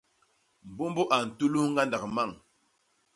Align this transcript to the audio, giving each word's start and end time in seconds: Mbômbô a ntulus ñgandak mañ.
Mbômbô 0.71 1.03
a 1.15 1.17
ntulus 1.25 1.65
ñgandak 1.71 2.03
mañ. 2.15 2.29